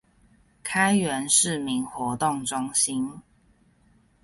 [0.63, 3.21] 開元市民活動中心